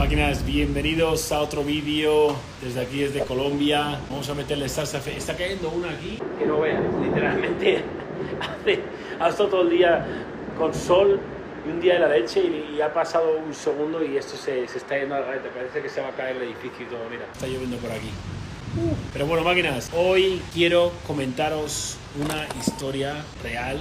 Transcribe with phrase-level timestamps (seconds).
[0.00, 4.00] Máquinas, bienvenidos a otro vídeo desde aquí, desde Colombia.
[4.08, 4.98] Vamos a meterle salsa.
[5.00, 7.82] fe- Está cayendo una aquí que no veas, literalmente.
[8.40, 8.80] Hace,
[9.18, 10.06] ha estado todo el día
[10.56, 11.20] con sol
[11.66, 14.66] y un día de la leche y, y ha pasado un segundo y esto se,
[14.68, 15.48] se está yendo a la gareta.
[15.50, 17.00] Parece que se va a caer el edificio y todo.
[17.10, 18.10] Mira, está lloviendo por aquí.
[19.12, 23.78] Pero bueno, máquinas, hoy quiero comentaros una historia real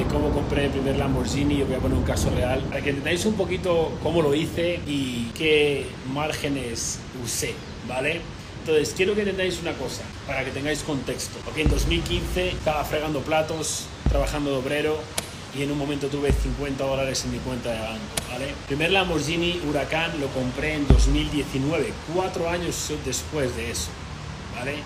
[0.00, 1.60] de cómo compré el primer Lamborghini.
[1.62, 4.80] Os voy a poner un caso real para que entendáis un poquito cómo lo hice
[4.86, 7.54] y qué márgenes usé,
[7.86, 8.20] ¿vale?
[8.60, 11.38] Entonces, quiero que entendáis una cosa, para que tengáis contexto.
[11.44, 14.98] Porque en 2015 estaba fregando platos, trabajando de obrero
[15.58, 18.54] y en un momento tuve 50 dólares en mi cuenta de banco, ¿vale?
[18.68, 23.88] Primer Lamborghini Huracán lo compré en 2019, cuatro años después de eso,
[24.56, 24.76] ¿vale?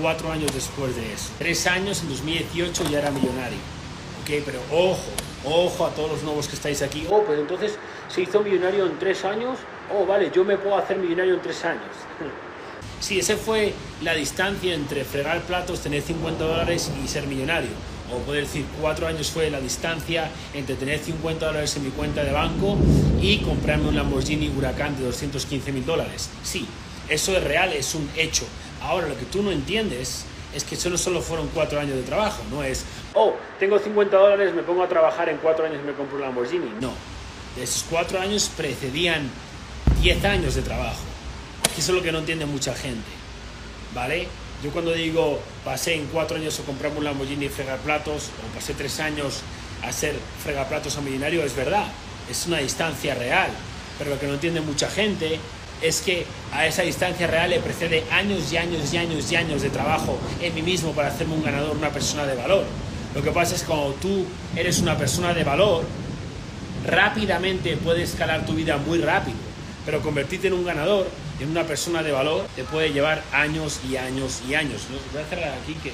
[0.00, 1.30] Cuatro años después de eso.
[1.38, 3.75] Tres años en 2018 ya era millonario.
[4.26, 4.98] Ok, pero ojo,
[5.44, 7.06] ojo a todos los nuevos que estáis aquí.
[7.08, 9.56] Oh, pues entonces se hizo millonario en tres años.
[9.94, 11.82] Oh, vale, yo me puedo hacer millonario en tres años.
[12.98, 17.68] Sí, esa fue la distancia entre fregar platos, tener 50 dólares y ser millonario.
[18.10, 22.24] O poder decir, cuatro años fue la distancia entre tener 50 dólares en mi cuenta
[22.24, 22.78] de banco
[23.20, 26.30] y comprarme un Lamborghini Huracán de 215 mil dólares.
[26.42, 26.66] Sí,
[27.10, 28.46] eso es real, es un hecho.
[28.80, 30.24] Ahora, lo que tú no entiendes
[30.56, 34.16] es que eso no solo fueron cuatro años de trabajo, no es, oh, tengo 50
[34.16, 36.70] dólares, me pongo a trabajar en cuatro años y me compro un Lamborghini.
[36.80, 36.92] No,
[37.60, 39.30] esos cuatro años precedían
[40.00, 41.02] 10 años de trabajo.
[41.76, 43.10] Eso es lo que no entiende mucha gente,
[43.94, 44.28] ¿vale?
[44.64, 48.54] Yo cuando digo pasé en cuatro años a comprarme un Lamborghini y fregar platos, o
[48.54, 49.42] pasé tres años
[49.82, 51.86] a ser fregaplatos a millonario, es verdad,
[52.30, 53.50] es una distancia real.
[53.98, 55.38] Pero lo que no entiende mucha gente
[55.82, 59.62] es que a esa distancia real le precede años y años y años y años
[59.62, 62.64] de trabajo en mí mismo para hacerme un ganador, una persona de valor.
[63.14, 64.24] Lo que pasa es que cuando tú
[64.54, 65.84] eres una persona de valor,
[66.86, 69.36] rápidamente puedes escalar tu vida muy rápido,
[69.84, 71.06] pero convertirte en un ganador,
[71.40, 74.82] en una persona de valor, te puede llevar años y años y años.
[74.90, 74.98] ¿no?
[75.12, 75.90] Voy a cerrar aquí que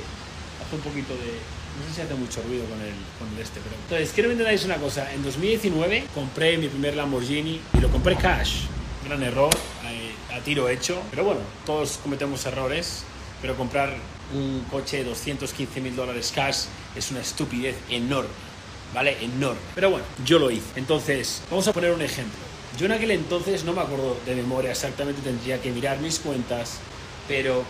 [0.65, 1.39] hace un poquito de...
[1.73, 3.75] No sé si hace mucho ruido con el, con el este, pero...
[3.83, 5.11] Entonces, quiero que entendáis una cosa.
[5.13, 8.65] En 2019 compré mi primer Lamborghini y lo compré cash.
[9.05, 9.51] Gran error,
[9.87, 11.01] eh, a tiro hecho.
[11.11, 13.05] Pero bueno, todos cometemos errores,
[13.41, 13.95] pero comprar
[14.35, 16.65] un coche de 215 mil dólares cash
[16.97, 18.31] es una estupidez enorme.
[18.95, 19.17] ¿vale?
[19.21, 19.61] Enorme.
[19.75, 20.67] Pero bueno, yo lo hice.
[20.77, 22.39] Entonces, vamos a poner un ejemplo.
[22.79, 26.79] Yo en aquel entonces no me acuerdo de memoria exactamente, tendría que mirar mis cuentas,
[27.29, 27.65] pero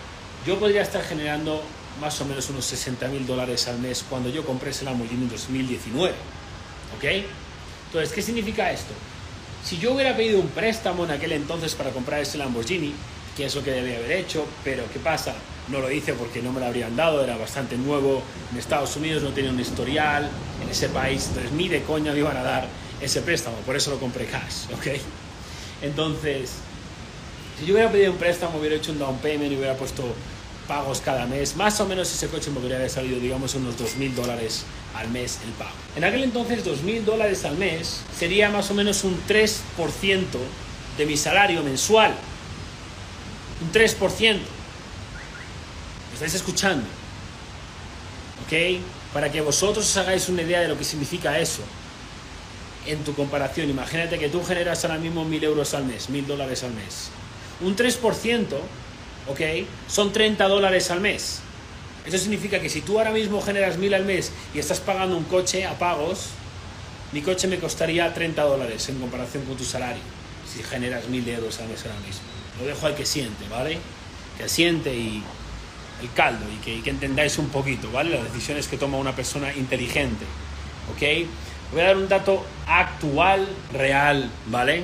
[0.45, 1.61] yo podría estar generando
[1.99, 5.29] más o menos unos 60 mil dólares al mes cuando yo compré ese Lamborghini en
[5.29, 6.13] 2019.
[6.97, 7.03] ¿Ok?
[7.87, 8.93] Entonces, ¿qué significa esto?
[9.63, 12.93] Si yo hubiera pedido un préstamo en aquel entonces para comprar ese Lamborghini,
[13.37, 15.33] que es lo que debía haber hecho, pero ¿qué pasa?
[15.69, 19.23] No lo hice porque no me lo habrían dado, era bastante nuevo, en Estados Unidos
[19.23, 20.29] no tenía un historial,
[20.61, 22.67] en ese país, entonces ni de coña me iban a dar
[22.99, 24.99] ese préstamo, por eso lo compré cash, ¿ok?
[25.81, 26.51] Entonces,
[27.57, 30.03] si yo hubiera pedido un préstamo, hubiera hecho un down payment y hubiera puesto
[30.67, 34.13] pagos cada mes, más o menos ese coche me podría haber salido, digamos, unos 2.000
[34.13, 34.63] dólares
[34.95, 35.71] al mes el pago.
[35.95, 39.59] En aquel entonces, 2.000 dólares al mes sería más o menos un 3%
[40.97, 42.13] de mi salario mensual.
[43.61, 43.99] Un 3%.
[44.33, 44.39] ¿Me
[46.13, 46.85] estáis escuchando?
[48.45, 48.81] ¿Ok?
[49.13, 51.61] Para que vosotros os hagáis una idea de lo que significa eso.
[52.85, 56.63] En tu comparación, imagínate que tú generas ahora mismo 1.000 euros al mes, 1.000 dólares
[56.63, 57.09] al mes.
[57.61, 58.57] Un 3%,
[59.27, 59.41] ¿ok?
[59.87, 61.41] Son 30 dólares al mes.
[62.05, 65.23] Eso significa que si tú ahora mismo generas 1.000 al mes y estás pagando un
[65.23, 66.29] coche a pagos,
[67.13, 70.01] mi coche me costaría 30 dólares en comparación con tu salario,
[70.51, 72.23] si generas 1.000 euros al mes ahora mismo.
[72.59, 73.77] Lo dejo al que siente, ¿vale?
[74.37, 75.23] Que siente y
[76.01, 78.09] el caldo y que, y que entendáis un poquito, ¿vale?
[78.09, 80.25] Las decisiones que toma una persona inteligente,
[80.93, 81.27] ¿ok?
[81.71, 84.83] Voy a dar un dato actual, real, ¿vale?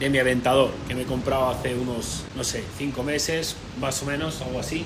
[0.00, 4.06] De mi aventador, que me he comprado hace unos, no sé, 5 meses, más o
[4.06, 4.84] menos, algo así.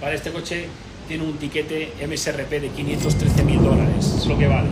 [0.00, 0.16] ¿Vale?
[0.16, 0.68] Este coche
[1.08, 4.68] tiene un tiquete MSRP de 513 mil dólares, es lo que vale.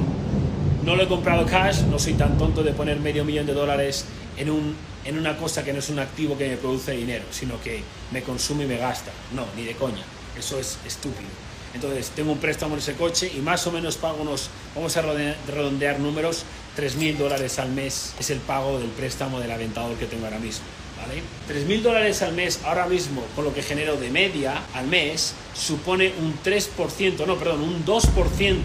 [0.84, 4.06] No lo he comprado cash, no soy tan tonto de poner medio millón de dólares
[4.36, 4.74] en, un,
[5.04, 8.22] en una cosa que no es un activo que me produce dinero, sino que me
[8.22, 9.10] consume y me gasta.
[9.34, 10.02] No, ni de coña.
[10.38, 11.28] Eso es estúpido.
[11.74, 15.02] Entonces, tengo un préstamo en ese coche y más o menos pago unos, vamos a
[15.02, 16.44] redondear números,
[16.76, 20.64] 3.000 dólares al mes es el pago del préstamo del aventador que tengo ahora mismo.
[21.00, 21.22] ¿Vale?
[21.48, 26.12] 3.000 dólares al mes ahora mismo, con lo que genero de media al mes, supone
[26.20, 28.56] un 3%, no, perdón, un 2%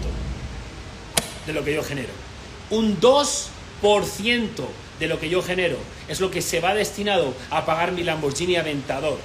[1.46, 2.12] de lo que yo genero.
[2.70, 4.48] Un 2%
[4.98, 5.76] de lo que yo genero
[6.08, 9.18] es lo que se va destinado a pagar mi Lamborghini Aventador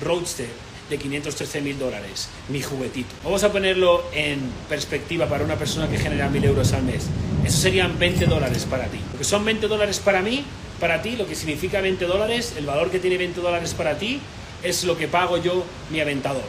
[0.00, 0.48] Roadster
[0.88, 3.14] de 513 mil dólares, mi juguetito.
[3.22, 7.06] Vamos a ponerlo en perspectiva para una persona que genera mil euros al mes.
[7.48, 9.00] Eso serían 20 dólares para ti.
[9.10, 10.44] Lo que son 20 dólares para mí
[10.78, 14.20] para ti, lo que significa 20 dólares, el valor que tiene 20 dólares para ti,
[14.62, 16.44] es lo que pago yo, mi aventador.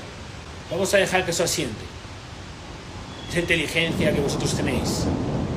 [0.69, 1.85] Vamos a dejar que eso asiente.
[3.29, 5.05] Esa inteligencia que vosotros tenéis,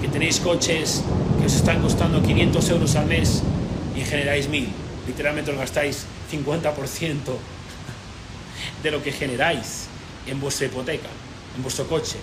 [0.01, 1.03] que tenéis coches
[1.41, 3.43] que os están costando 500 euros al mes
[3.97, 4.69] y generáis 1000.
[5.09, 7.17] Literalmente os gastáis 50%
[8.81, 9.89] de lo que generáis
[10.29, 11.09] en vuestra hipoteca,
[11.57, 12.17] en vuestro coche.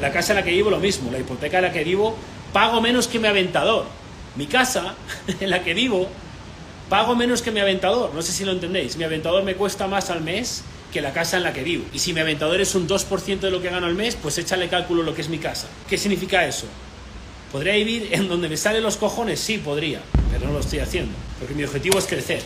[0.00, 2.16] La casa en la que vivo lo mismo, la hipoteca en la que vivo
[2.52, 3.86] pago menos que mi aventador.
[4.36, 4.94] Mi casa
[5.40, 6.08] en la que vivo
[6.88, 8.14] pago menos que mi aventador.
[8.14, 8.96] No sé si lo entendéis.
[8.96, 10.62] Mi aventador me cuesta más al mes
[10.92, 11.84] que la casa en la que vivo.
[11.92, 14.68] Y si mi aventador es un 2% de lo que gano al mes, pues échale
[14.68, 15.68] cálculo lo que es mi casa.
[15.88, 16.66] ¿Qué significa eso?
[17.52, 19.40] ¿Podría vivir en donde me salen los cojones?
[19.40, 20.00] Sí, podría,
[20.30, 21.12] pero no lo estoy haciendo.
[21.38, 22.42] Porque mi objetivo es crecer.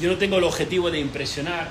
[0.00, 1.68] Yo no tengo el objetivo de impresionar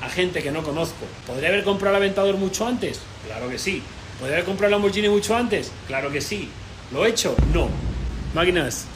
[0.00, 1.06] a gente que no conozco.
[1.26, 3.00] ¿Podría haber comprado el aventador mucho antes?
[3.26, 3.82] Claro que sí.
[4.18, 5.70] ¿Podría haber comprado el Lamborghini mucho antes?
[5.86, 6.48] Claro que sí.
[6.92, 7.34] ¿Lo he hecho?
[7.52, 7.68] No.
[8.34, 8.86] Máquinas,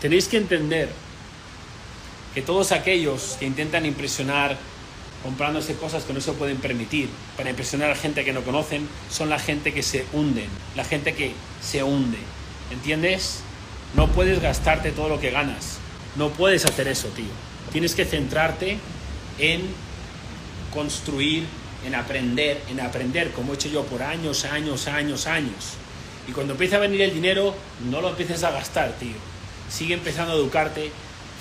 [0.00, 0.88] tenéis que entender
[2.34, 4.56] que todos aquellos que intentan impresionar
[5.22, 9.30] comprándose cosas que no se pueden permitir para impresionar a gente que no conocen son
[9.30, 12.18] la gente que se hunden, la gente que se hunde.
[12.70, 13.40] ¿Entiendes?
[13.94, 15.78] No puedes gastarte todo lo que ganas.
[16.16, 17.26] No puedes hacer eso, tío.
[17.72, 18.78] Tienes que centrarte
[19.38, 19.62] en
[20.72, 21.44] construir,
[21.86, 25.74] en aprender, en aprender, como he hecho yo por años, años, años, años.
[26.28, 27.54] Y cuando empiece a venir el dinero,
[27.90, 29.16] no lo empieces a gastar, tío.
[29.68, 30.92] Sigue empezando a educarte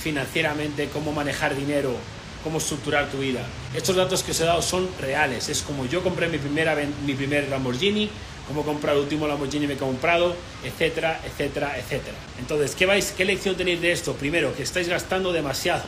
[0.02, 1.96] financieramente, cómo manejar dinero,
[2.44, 3.42] cómo estructurar tu vida.
[3.76, 5.50] Estos datos que os he dado son reales.
[5.50, 6.76] Es como yo compré mi, primera,
[7.06, 8.10] mi primer Lamborghini,
[8.48, 12.18] cómo comprar el último Lamborghini que he comprado, etcétera, etcétera, etcétera.
[12.40, 14.14] Entonces, ¿qué, vais, ¿qué lección tenéis de esto?
[14.14, 15.84] Primero, que estáis gastando demasiado.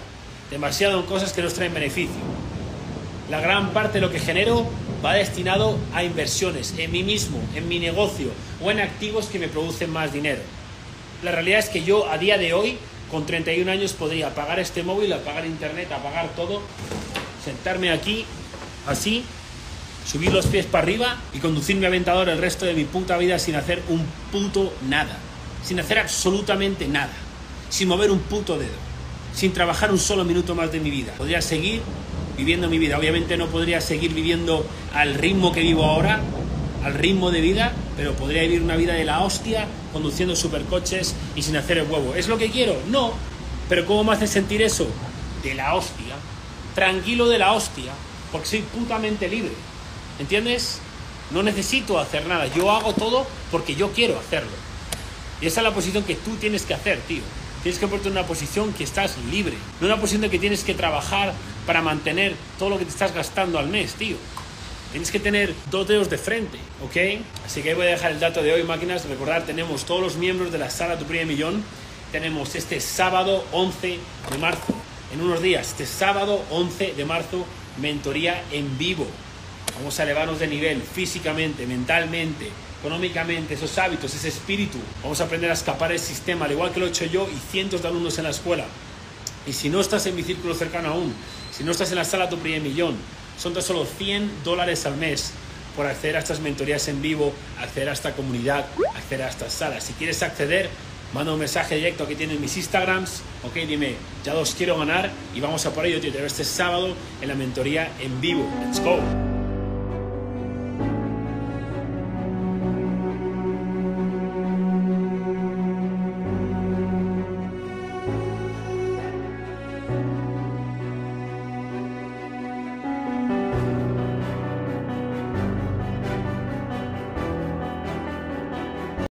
[0.52, 2.22] Demasiado en cosas que no os traen beneficio.
[3.30, 4.68] La gran parte de lo que genero
[5.04, 8.28] va destinado a inversiones en mí mismo, en mi negocio
[8.62, 10.42] o en activos que me producen más dinero.
[11.24, 12.78] La realidad es que yo a día de hoy,
[13.10, 16.62] con 31 años, podría pagar este móvil, apagar internet, apagar todo,
[17.44, 18.26] sentarme aquí,
[18.88, 19.24] así,
[20.06, 23.40] subir los pies para arriba y conducir mi aventador el resto de mi puta vida
[23.40, 25.18] sin hacer un puto nada.
[25.64, 27.14] Sin hacer absolutamente nada.
[27.70, 28.72] Sin mover un puto dedo.
[29.34, 31.14] Sin trabajar un solo minuto más de mi vida.
[31.18, 31.82] Podría seguir
[32.38, 32.98] viviendo mi vida.
[32.98, 36.22] Obviamente no podría seguir viviendo al ritmo que vivo ahora,
[36.84, 41.42] al ritmo de vida, pero podría vivir una vida de la hostia, conduciendo supercoches y
[41.42, 42.16] sin hacer el huevo.
[42.16, 42.76] ¿Es lo que quiero?
[42.90, 43.14] No.
[43.70, 44.88] Pero ¿cómo me hace sentir eso?
[45.44, 46.16] De la hostia.
[46.76, 47.92] Tranquilo de la hostia,
[48.32, 49.52] porque soy putamente libre.
[50.20, 50.80] ¿Entiendes?
[51.32, 52.48] No necesito hacer nada.
[52.48, 54.52] Yo hago todo porque yo quiero hacerlo.
[55.42, 57.22] Y esa es la posición que tú tienes que hacer, tío.
[57.64, 59.56] Tienes que ponerte en una posición que estás libre.
[59.80, 61.34] No una posición de que tienes que trabajar
[61.66, 64.18] para mantener todo lo que te estás gastando al mes, tío.
[64.92, 67.24] Tienes que tener dos dedos de frente, ¿ok?
[67.46, 69.06] Así que voy a dejar el dato de hoy, máquinas.
[69.06, 71.64] Recordar, tenemos todos los miembros de la sala Tu Primer Millón.
[72.12, 73.98] Tenemos este sábado 11
[74.32, 74.76] de marzo,
[75.14, 77.46] en unos días, este sábado 11 de marzo,
[77.82, 79.08] mentoría en vivo.
[79.78, 82.50] Vamos a elevarnos de nivel físicamente, mentalmente,
[82.80, 84.78] económicamente, esos hábitos, ese espíritu.
[85.02, 87.52] Vamos a aprender a escapar del sistema, al igual que lo he hecho yo y
[87.52, 88.66] cientos de alumnos en la escuela.
[89.48, 91.14] Y si no estás en mi círculo cercano aún,
[91.52, 92.96] si no estás en la sala tu primer millón,
[93.38, 95.32] son tan solo 100 dólares al mes
[95.76, 98.66] por acceder a estas mentorías en vivo, acceder a esta comunidad,
[98.96, 99.84] acceder a estas salas.
[99.84, 100.70] Si quieres acceder,
[101.14, 105.40] manda un mensaje directo aquí tienen mis Instagrams, ok, dime, ya los quiero ganar y
[105.40, 108.48] vamos a por ello, tío, te veo este sábado en la mentoría en vivo.
[108.66, 109.33] Let's go.